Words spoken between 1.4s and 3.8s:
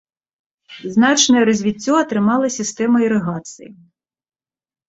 развіццё атрымала сістэма ірыгацыі.